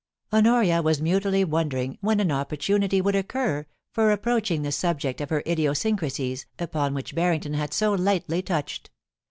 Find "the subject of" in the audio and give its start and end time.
4.63-5.29